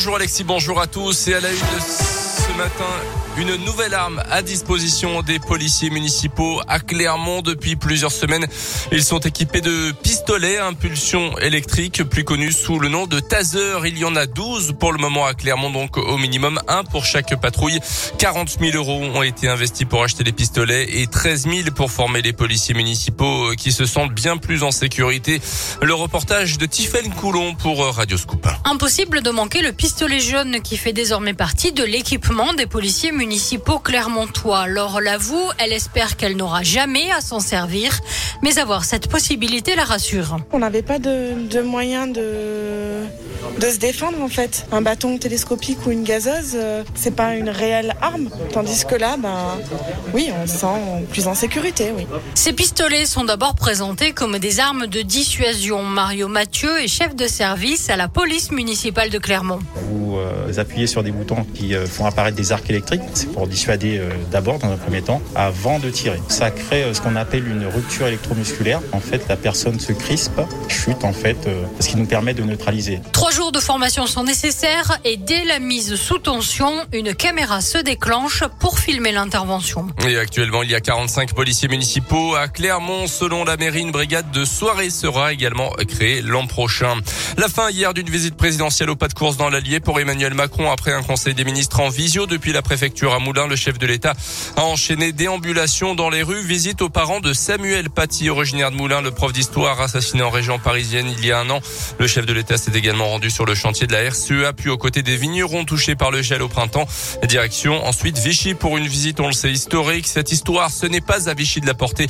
[0.00, 1.26] Bonjour Alexis, bonjour à tous.
[1.26, 1.58] Et à la une
[2.48, 2.84] ce matin.
[3.36, 8.46] Une nouvelle arme à disposition des policiers municipaux à Clermont depuis plusieurs semaines.
[8.90, 13.74] Ils sont équipés de pistolets à impulsion électrique, plus connus sous le nom de taser.
[13.86, 17.04] Il y en a 12 pour le moment à Clermont, donc au minimum un pour
[17.04, 17.78] chaque patrouille.
[18.18, 22.22] 40 000 euros ont été investis pour acheter les pistolets et 13 000 pour former
[22.22, 25.40] les policiers municipaux qui se sentent bien plus en sécurité.
[25.80, 28.48] Le reportage de Tiffaine Coulon pour Radio Scoop.
[28.64, 33.80] Impossible de manquer le pistolet jaune qui fait désormais partie de l'équipement des policiers municipaux
[33.80, 34.68] clermontois.
[34.68, 37.98] Laure l'avoue, elle espère qu'elle n'aura jamais à s'en servir,
[38.42, 40.38] mais avoir cette possibilité la rassure.
[40.52, 42.87] On n'avait pas de, de moyens de
[43.58, 44.66] de se défendre en fait.
[44.72, 48.28] Un bâton télescopique ou une gazeuse, euh, c'est pas une réelle arme.
[48.52, 49.58] Tandis que là, ben
[50.14, 52.06] oui, on se sent plus en sécurité, oui.
[52.34, 55.82] Ces pistolets sont d'abord présentés comme des armes de dissuasion.
[55.82, 59.60] Mario Mathieu est chef de service à la police municipale de Clermont.
[59.90, 63.02] Vous euh, appuyez sur des boutons qui euh, font apparaître des arcs électriques.
[63.14, 66.20] C'est pour dissuader d'abord, dans un premier temps, avant de tirer.
[66.28, 68.80] Ça crée ce qu'on appelle une rupture électromusculaire.
[68.92, 71.48] En fait, la personne se crispe, chute en fait,
[71.80, 73.00] ce qui nous permet de neutraliser.
[73.12, 77.78] Trois jours de formation sont nécessaires et dès la mise sous tension, une caméra se
[77.78, 79.86] déclenche pour filmer l'intervention.
[80.08, 83.06] Et actuellement, il y a 45 policiers municipaux à Clermont.
[83.06, 86.96] Selon la mairie, une brigade de soirée sera également créée l'an prochain.
[87.36, 90.72] La fin hier d'une visite présidentielle au pas de course dans l'Allier pour Emmanuel Macron
[90.72, 93.46] après un conseil des ministres en visio depuis la préfecture à Moulins.
[93.46, 94.14] Le chef de l'État
[94.56, 99.00] a enchaîné déambulation dans les rues, visite aux parents de Samuel Paty, originaire de Moulins,
[99.00, 101.60] le prof d'histoire assassiné en région parisienne il y a un an.
[102.00, 104.78] Le chef de l'État s'est également rendu sur le chantier de la RCEA, puis aux
[104.78, 106.86] côtés des vignerons touchés par le gel au printemps.
[107.26, 110.06] Direction ensuite Vichy pour une visite, on le sait, historique.
[110.06, 112.06] Cette histoire, ce n'est pas à Vichy de la porter,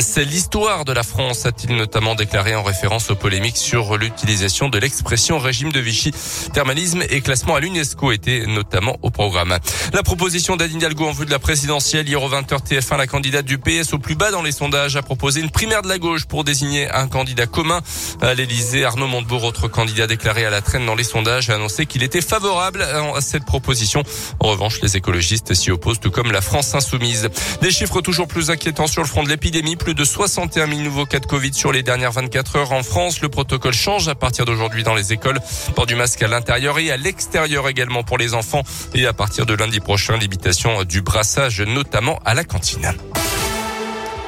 [0.00, 4.78] c'est l'histoire de la France, a-t-il notamment déclaré en référence aux polémiques sur l'utilisation de
[4.78, 6.12] l'expression régime de Vichy.
[6.52, 9.58] Thermalisme et classement à l'UNESCO étaient notamment au programme.
[9.92, 13.44] La proposition d'Adine Hidalgo en vue de la présidentielle, hier au 20h TF1, la candidate
[13.44, 16.24] du PS au plus bas dans les sondages a proposé une primaire de la gauche
[16.24, 17.80] pour désigner un candidat commun
[18.20, 18.84] à l'Elysée.
[18.84, 22.20] Arnaud Montebourg, autre candidat déclaré à la traîne dans les sondages, a annoncé qu'il était
[22.20, 24.02] favorable à cette proposition.
[24.40, 27.28] En revanche, les écologistes s'y opposent, tout comme la France insoumise.
[27.60, 29.76] Des chiffres toujours plus inquiétants sur le front de l'épidémie.
[29.76, 33.20] Plus de 61 000 nouveaux cas de Covid sur les dernières 24 heures en France.
[33.20, 35.40] Le protocole change à partir d'aujourd'hui dans les écoles.
[35.74, 38.62] Port du masque à l'intérieur et à l'extérieur également pour les enfants.
[38.94, 42.92] Et à partir de lundi prochain, limitation du brassage, notamment à la cantine.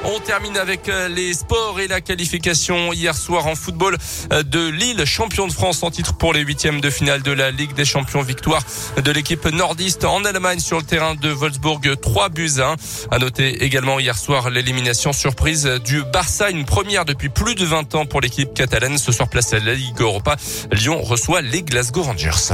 [0.07, 3.97] On termine avec euh, les sports et la qualification hier soir en football
[4.31, 7.49] euh, de Lille, champion de France en titre pour les huitièmes de finale de la
[7.49, 8.21] Ligue des Champions.
[8.21, 8.61] Victoire
[9.03, 12.75] de l'équipe nordiste en Allemagne sur le terrain de Wolfsburg, 3 buts à 1.
[13.11, 17.95] À noter également hier soir l'élimination surprise du Barça, une première depuis plus de 20
[17.95, 18.99] ans pour l'équipe catalane.
[18.99, 20.35] Ce soir place à la Ligue Europa.
[20.71, 22.53] Lyon reçoit les Glasgow Rangers.